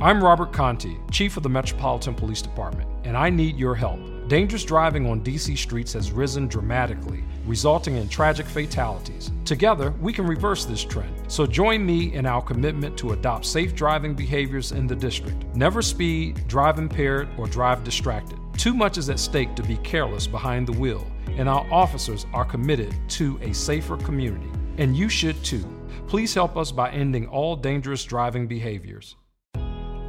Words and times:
I'm 0.00 0.22
Robert 0.22 0.52
Conti, 0.52 0.98
Chief 1.12 1.36
of 1.36 1.44
the 1.44 1.48
Metropolitan 1.48 2.14
Police 2.14 2.42
Department, 2.42 2.90
and 3.04 3.16
I 3.16 3.30
need 3.30 3.56
your 3.56 3.76
help. 3.76 4.00
Dangerous 4.28 4.64
driving 4.64 5.08
on 5.08 5.22
DC 5.22 5.56
streets 5.56 5.92
has 5.92 6.10
risen 6.10 6.48
dramatically, 6.48 7.22
resulting 7.46 7.94
in 7.96 8.08
tragic 8.08 8.44
fatalities. 8.44 9.30
Together, 9.44 9.92
we 10.00 10.12
can 10.12 10.26
reverse 10.26 10.64
this 10.64 10.82
trend. 10.82 11.14
So 11.28 11.46
join 11.46 11.86
me 11.86 12.12
in 12.12 12.26
our 12.26 12.42
commitment 12.42 12.98
to 12.98 13.12
adopt 13.12 13.46
safe 13.46 13.74
driving 13.76 14.14
behaviors 14.14 14.72
in 14.72 14.88
the 14.88 14.96
district. 14.96 15.44
Never 15.54 15.80
speed, 15.80 16.46
drive 16.48 16.78
impaired, 16.80 17.28
or 17.38 17.46
drive 17.46 17.84
distracted. 17.84 18.38
Too 18.58 18.74
much 18.74 18.98
is 18.98 19.08
at 19.10 19.20
stake 19.20 19.54
to 19.54 19.62
be 19.62 19.76
careless 19.78 20.26
behind 20.26 20.66
the 20.66 20.78
wheel, 20.78 21.06
and 21.36 21.48
our 21.48 21.66
officers 21.72 22.26
are 22.34 22.44
committed 22.44 22.94
to 23.10 23.38
a 23.42 23.54
safer 23.54 23.96
community. 23.98 24.50
And 24.76 24.96
you 24.96 25.08
should 25.08 25.42
too. 25.44 25.64
Please 26.08 26.34
help 26.34 26.56
us 26.56 26.72
by 26.72 26.90
ending 26.90 27.28
all 27.28 27.54
dangerous 27.54 28.04
driving 28.04 28.48
behaviors. 28.48 29.14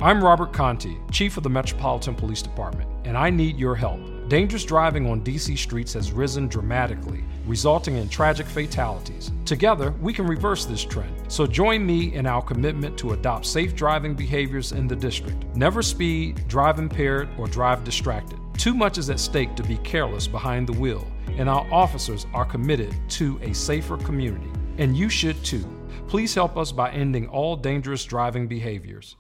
I'm 0.02 0.22
Robert 0.22 0.52
Conti, 0.52 0.98
Chief 1.10 1.38
of 1.38 1.44
the 1.44 1.50
Metropolitan 1.50 2.16
Police 2.16 2.42
Department, 2.42 2.90
and 3.06 3.18
I 3.18 3.30
need 3.30 3.58
your 3.58 3.76
help. 3.76 4.02
Dangerous 4.28 4.66
driving 4.66 5.10
on 5.10 5.24
DC 5.24 5.58
streets 5.58 5.94
has 5.94 6.12
risen 6.12 6.50
dramatically, 6.50 7.24
resulting 7.46 7.96
in 7.96 8.10
tragic 8.10 8.46
fatalities. 8.46 9.32
Together, 9.46 9.92
we 10.02 10.12
can 10.12 10.28
reverse 10.28 10.66
this 10.66 10.84
trend. 10.84 11.16
So 11.32 11.48
join 11.48 11.86
me 11.86 12.14
in 12.14 12.26
our 12.26 12.42
commitment 12.42 12.98
to 13.00 13.14
adopt 13.14 13.46
safe 13.46 13.74
driving 13.74 14.16
behaviors 14.16 14.74
in 14.74 14.86
the 14.86 14.98
district. 14.98 15.46
Never 15.56 15.82
speed, 15.82 16.46
drive 16.50 16.78
impaired, 16.78 17.30
or 17.38 17.48
drive 17.48 17.86
distracted. 17.86 18.38
Too 18.58 18.74
much 18.74 18.98
is 18.98 19.10
at 19.10 19.20
stake 19.22 19.56
to 19.56 19.64
be 19.64 19.78
careless 19.78 20.28
behind 20.28 20.68
the 20.68 20.74
wheel, 20.74 21.08
and 21.38 21.48
our 21.48 21.66
officers 21.72 22.28
are 22.34 22.46
committed 22.46 22.94
to 23.12 23.40
a 23.42 23.54
safer 23.54 23.96
community. 23.96 24.52
And 24.78 24.98
you 24.98 25.08
should 25.08 25.42
too. 25.46 25.66
Please 26.10 26.36
help 26.36 26.58
us 26.58 26.74
by 26.74 26.92
ending 26.92 27.30
all 27.30 27.56
dangerous 27.56 28.04
driving 28.04 28.46
behaviors. 28.46 29.16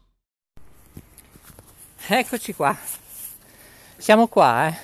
Eccoci 2.07 2.53
qua, 2.53 2.77
siamo 3.97 4.27
qua, 4.27 4.67
eh. 4.67 4.75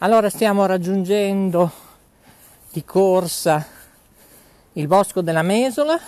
Allora 0.00 0.28
stiamo 0.28 0.66
raggiungendo 0.66 1.70
di 2.70 2.84
corsa 2.84 3.66
il 4.74 4.86
bosco 4.86 5.22
della 5.22 5.40
Mesola, 5.40 5.98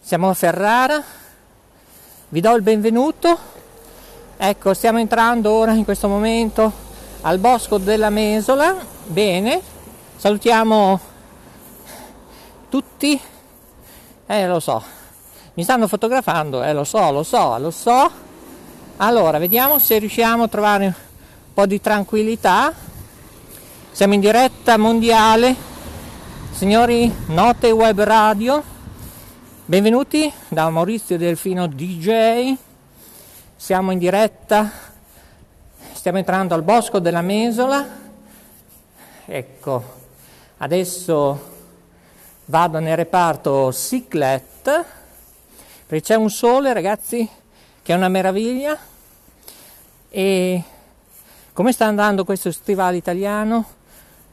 siamo 0.00 0.30
a 0.30 0.34
Ferrara, 0.34 1.00
vi 2.30 2.40
do 2.40 2.56
il 2.56 2.62
benvenuto, 2.62 3.38
ecco 4.36 4.74
stiamo 4.74 4.98
entrando 4.98 5.52
ora 5.52 5.70
in 5.70 5.84
questo 5.84 6.08
momento 6.08 6.72
al 7.20 7.38
bosco 7.38 7.78
della 7.78 8.10
Mesola, 8.10 8.74
bene, 9.06 9.62
salutiamo 10.16 11.00
tutti, 12.68 13.20
eh 14.26 14.46
lo 14.48 14.58
so, 14.58 14.82
mi 15.54 15.62
stanno 15.62 15.86
fotografando, 15.86 16.64
eh 16.64 16.72
lo 16.72 16.82
so, 16.82 17.12
lo 17.12 17.22
so, 17.22 17.58
lo 17.58 17.70
so, 17.70 18.23
allora, 18.96 19.38
vediamo 19.38 19.78
se 19.78 19.98
riusciamo 19.98 20.44
a 20.44 20.48
trovare 20.48 20.84
un 20.86 20.94
po' 21.52 21.66
di 21.66 21.80
tranquillità. 21.80 22.72
Siamo 23.90 24.14
in 24.14 24.20
diretta 24.20 24.76
mondiale. 24.76 25.54
Signori, 26.52 27.12
Note 27.26 27.70
Web 27.72 28.00
Radio. 28.02 28.62
Benvenuti 29.64 30.32
da 30.48 30.70
Maurizio 30.70 31.18
Delfino 31.18 31.66
DJ. 31.66 32.54
Siamo 33.56 33.90
in 33.90 33.98
diretta. 33.98 34.70
Stiamo 35.92 36.18
entrando 36.18 36.54
al 36.54 36.62
bosco 36.62 37.00
della 37.00 37.22
Mesola. 37.22 37.84
Ecco, 39.24 39.82
adesso 40.58 41.52
vado 42.44 42.78
nel 42.78 42.96
reparto 42.96 43.72
Ciclet 43.72 44.84
perché 45.86 46.04
c'è 46.04 46.14
un 46.14 46.30
sole, 46.30 46.72
ragazzi, 46.72 47.28
che 47.84 47.92
è 47.92 47.96
una 47.96 48.08
meraviglia. 48.08 48.78
E 50.08 50.62
come 51.52 51.70
sta 51.70 51.84
andando 51.84 52.24
questo 52.24 52.50
stivale 52.50 52.96
italiano? 52.96 53.66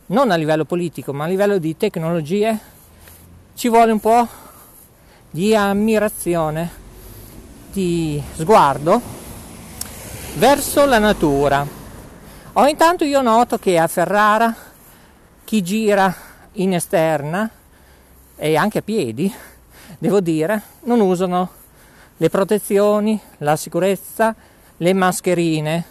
Non 0.07 0.31
a 0.31 0.35
livello 0.35 0.63
politico, 0.63 1.11
ma 1.11 1.25
a 1.25 1.27
livello 1.27 1.57
di 1.57 1.75
tecnologie, 1.75 2.57
ci 3.53 3.67
vuole 3.67 3.91
un 3.91 3.99
po' 3.99 4.25
di 5.29 5.53
ammirazione, 5.53 6.71
di 7.73 8.23
sguardo 8.35 9.01
verso 10.35 10.85
la 10.85 10.99
natura. 10.99 11.67
O 12.53 12.67
intanto 12.67 13.03
io 13.03 13.21
noto 13.21 13.57
che 13.57 13.77
a 13.77 13.87
Ferrara 13.87 14.55
chi 15.43 15.61
gira 15.61 16.15
in 16.53 16.73
esterna 16.73 17.49
e 18.37 18.55
anche 18.55 18.77
a 18.77 18.81
piedi, 18.81 19.33
devo 19.97 20.21
dire, 20.21 20.61
non 20.83 21.01
usano 21.01 21.59
le 22.21 22.29
protezioni, 22.29 23.19
la 23.39 23.55
sicurezza, 23.55 24.35
le 24.77 24.93
mascherine. 24.93 25.85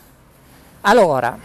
Allora, 0.83 1.37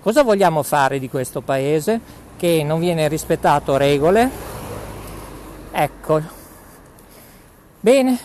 cosa 0.00 0.22
vogliamo 0.22 0.62
fare 0.62 0.98
di 0.98 1.10
questo 1.10 1.42
paese 1.42 2.00
che 2.38 2.62
non 2.64 2.80
viene 2.80 3.06
rispettato 3.06 3.76
regole? 3.76 4.30
Ecco. 5.70 6.22
Bene, 7.78 8.18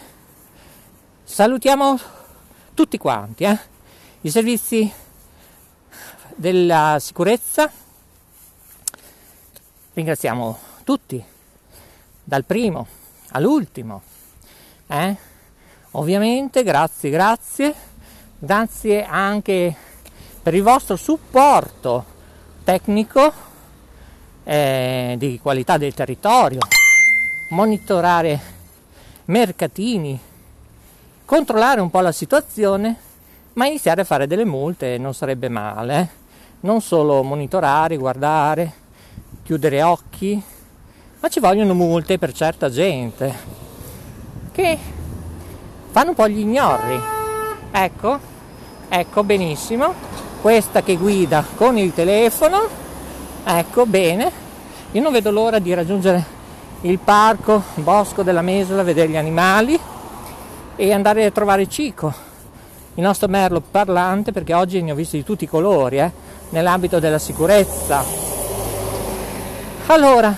salutiamo 1.25 1.99
tutti 2.73 2.97
quanti, 2.97 3.43
eh? 3.43 3.59
i 4.21 4.29
servizi 4.29 4.89
della 6.33 6.95
sicurezza. 7.01 7.69
Ringraziamo 9.95 10.59
tutti, 10.85 11.21
dal 12.23 12.45
primo 12.45 12.87
all'ultimo. 13.31 14.01
Eh? 14.87 15.29
Ovviamente 15.93 16.63
grazie, 16.63 17.09
grazie, 17.09 17.73
grazie 18.39 19.03
anche 19.03 19.75
per 20.41 20.53
il 20.53 20.63
vostro 20.63 20.95
supporto 20.95 22.05
tecnico 22.63 23.33
eh, 24.45 25.15
di 25.17 25.37
qualità 25.41 25.77
del 25.77 25.93
territorio, 25.93 26.59
monitorare 27.49 28.39
mercatini, 29.25 30.17
controllare 31.25 31.81
un 31.81 31.89
po' 31.89 31.99
la 31.99 32.13
situazione, 32.13 32.95
ma 33.53 33.65
iniziare 33.65 34.01
a 34.01 34.05
fare 34.05 34.27
delle 34.27 34.45
multe 34.45 34.97
non 34.97 35.13
sarebbe 35.13 35.49
male, 35.49 35.99
eh? 35.99 36.07
non 36.61 36.79
solo 36.79 37.21
monitorare, 37.21 37.97
guardare, 37.97 38.73
chiudere 39.43 39.83
occhi, 39.83 40.41
ma 41.19 41.27
ci 41.27 41.41
vogliono 41.41 41.73
multe 41.73 42.17
per 42.17 42.31
certa 42.31 42.69
gente 42.69 43.59
che 44.53 44.99
fanno 45.91 46.09
un 46.09 46.15
po' 46.15 46.27
gli 46.27 46.39
ignorri. 46.39 46.99
Ecco, 47.71 48.19
ecco 48.89 49.23
benissimo. 49.23 49.93
Questa 50.41 50.81
che 50.81 50.95
guida 50.95 51.45
con 51.55 51.77
il 51.77 51.93
telefono. 51.93 52.67
Ecco 53.43 53.85
bene. 53.85 54.31
Io 54.91 55.01
non 55.01 55.11
vedo 55.11 55.31
l'ora 55.31 55.59
di 55.59 55.73
raggiungere 55.73 56.39
il 56.81 56.97
parco, 56.97 57.61
il 57.75 57.83
bosco 57.83 58.23
della 58.23 58.41
Mesola, 58.41 58.83
vedere 58.83 59.09
gli 59.09 59.17
animali 59.17 59.79
e 60.75 60.93
andare 60.93 61.25
a 61.25 61.31
trovare 61.31 61.67
Cico, 61.67 62.11
il 62.95 63.03
nostro 63.03 63.27
merlo 63.27 63.61
parlante, 63.61 64.31
perché 64.31 64.53
oggi 64.53 64.81
ne 64.81 64.91
ho 64.91 64.95
visti 64.95 65.17
di 65.17 65.23
tutti 65.23 65.43
i 65.43 65.47
colori, 65.47 65.99
eh, 65.99 66.11
nell'ambito 66.49 66.99
della 66.99 67.19
sicurezza. 67.19 68.03
Allora, 69.87 70.35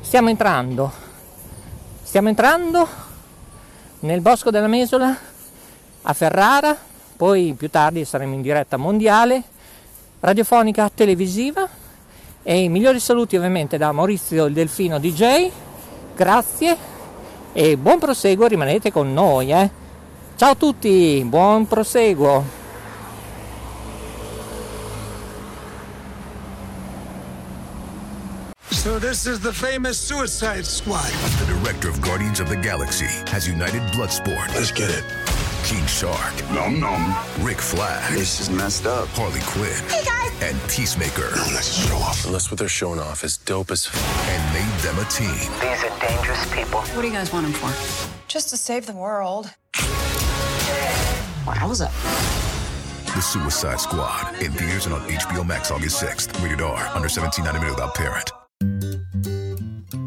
stiamo 0.00 0.28
entrando. 0.28 0.92
Stiamo 2.02 2.28
entrando 2.28 3.07
nel 4.00 4.20
Bosco 4.20 4.50
della 4.50 4.68
Mesola 4.68 5.16
a 6.02 6.12
Ferrara, 6.12 6.76
poi 7.16 7.54
più 7.56 7.68
tardi 7.68 8.04
saremo 8.04 8.34
in 8.34 8.42
diretta 8.42 8.76
mondiale, 8.76 9.42
radiofonica 10.20 10.90
televisiva 10.94 11.68
e 12.42 12.62
i 12.62 12.68
migliori 12.68 13.00
saluti 13.00 13.36
ovviamente 13.36 13.76
da 13.76 13.90
Maurizio 13.92 14.44
il 14.44 14.54
Delfino 14.54 14.98
DJ, 14.98 15.50
grazie 16.14 16.76
e 17.52 17.76
buon 17.76 17.98
proseguo, 17.98 18.46
rimanete 18.46 18.92
con 18.92 19.12
noi. 19.12 19.50
Eh. 19.50 19.70
Ciao 20.36 20.50
a 20.52 20.54
tutti, 20.54 21.24
buon 21.26 21.66
proseguo. 21.66 22.57
So 28.78 28.98
this 29.00 29.26
is 29.26 29.40
the 29.40 29.52
famous 29.52 29.98
Suicide 29.98 30.64
Squad. 30.64 31.10
The 31.40 31.52
director 31.52 31.88
of 31.88 32.00
Guardians 32.00 32.38
of 32.38 32.48
the 32.48 32.56
Galaxy 32.56 33.06
has 33.30 33.46
united 33.46 33.82
Bloodsport. 33.92 34.54
Let's 34.54 34.70
get 34.70 34.88
it. 34.88 35.04
King 35.64 35.84
Shark. 35.86 36.32
Nom 36.52 36.78
nom. 36.78 37.14
Rick 37.44 37.58
Flag. 37.60 38.14
This 38.14 38.40
is 38.40 38.48
messed 38.48 38.86
up. 38.86 39.08
Harley 39.08 39.40
Quinn. 39.42 39.72
Hey 39.90 40.04
guys. 40.04 40.42
And 40.42 40.56
Peacemaker. 40.70 41.28
No, 41.34 41.42
let's 41.52 41.86
show 41.88 41.96
off. 41.96 42.24
Unless 42.24 42.52
what 42.52 42.58
they're 42.60 42.68
showing 42.68 43.00
off 43.00 43.24
is 43.24 43.36
dope 43.36 43.72
as 43.72 43.86
f- 43.88 44.28
And 44.30 44.54
made 44.54 44.78
them 44.80 44.96
a 44.98 45.04
team. 45.10 45.50
These 45.60 45.82
are 45.84 45.98
dangerous 46.00 46.54
people. 46.54 46.80
What 46.80 47.02
do 47.02 47.08
you 47.08 47.12
guys 47.12 47.32
want 47.32 47.46
them 47.46 47.54
for? 47.54 47.68
Just 48.28 48.48
to 48.50 48.56
save 48.56 48.86
the 48.86 48.94
world. 48.94 49.50
Wowza. 51.44 51.90
The 53.12 53.20
Suicide 53.20 53.80
Squad. 53.80 54.40
In 54.40 54.52
theaters 54.52 54.86
and 54.86 54.94
on 54.94 55.00
HBO 55.10 55.44
Max 55.44 55.72
August 55.72 56.00
6th. 56.00 56.42
Rated 56.44 56.60
R. 56.62 56.78
Under 56.94 57.08
17 57.08 57.44
90 57.44 57.70
without 57.70 57.94
parent. 57.96 58.30